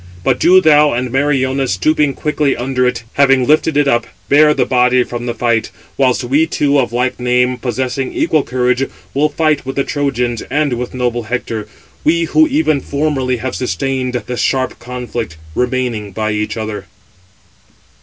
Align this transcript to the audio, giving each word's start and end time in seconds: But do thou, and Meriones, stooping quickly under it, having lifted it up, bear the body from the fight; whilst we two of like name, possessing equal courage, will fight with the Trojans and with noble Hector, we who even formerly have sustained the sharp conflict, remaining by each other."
But 0.23 0.39
do 0.39 0.59
thou, 0.61 0.93
and 0.93 1.11
Meriones, 1.11 1.73
stooping 1.73 2.15
quickly 2.15 2.57
under 2.57 2.87
it, 2.87 3.03
having 3.13 3.45
lifted 3.45 3.77
it 3.77 3.87
up, 3.87 4.07
bear 4.29 4.51
the 4.51 4.65
body 4.65 5.03
from 5.03 5.27
the 5.27 5.33
fight; 5.35 5.69
whilst 5.95 6.23
we 6.23 6.47
two 6.47 6.79
of 6.79 6.91
like 6.91 7.19
name, 7.19 7.55
possessing 7.57 8.11
equal 8.11 8.41
courage, 8.41 8.89
will 9.13 9.29
fight 9.29 9.63
with 9.63 9.75
the 9.75 9.83
Trojans 9.83 10.41
and 10.49 10.73
with 10.73 10.95
noble 10.95 11.21
Hector, 11.29 11.67
we 12.03 12.23
who 12.23 12.47
even 12.47 12.81
formerly 12.81 13.37
have 13.37 13.53
sustained 13.53 14.23
the 14.25 14.37
sharp 14.37 14.79
conflict, 14.79 15.37
remaining 15.53 16.13
by 16.13 16.31
each 16.31 16.57
other." 16.57 16.87